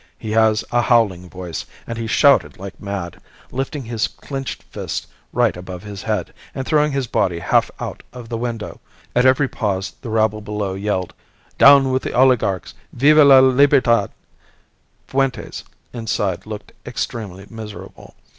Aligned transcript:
He 0.17 0.31
has 0.31 0.65
a 0.71 0.81
howling 0.81 1.29
voice, 1.29 1.63
and 1.85 1.95
he 1.95 2.07
shouted 2.07 2.57
like 2.57 2.81
mad, 2.81 3.21
lifting 3.51 3.83
his 3.83 4.07
clenched 4.07 4.63
fist 4.63 5.05
right 5.31 5.55
above 5.55 5.83
his 5.83 6.01
head, 6.01 6.33
and 6.55 6.65
throwing 6.65 6.91
his 6.91 7.05
body 7.05 7.37
half 7.37 7.69
out 7.79 8.01
of 8.11 8.27
the 8.27 8.37
window. 8.39 8.81
At 9.15 9.27
every 9.27 9.47
pause 9.47 9.91
the 10.01 10.09
rabble 10.09 10.41
below 10.41 10.73
yelled, 10.73 11.13
'Down 11.59 11.91
with 11.91 12.01
the 12.01 12.13
Oligarchs! 12.17 12.73
Viva 12.91 13.23
la 13.23 13.41
Libertad!' 13.41 14.09
Fuentes 15.05 15.63
inside 15.93 16.47
looked 16.47 16.71
extremely 16.83 17.45
miserable. 17.47 18.15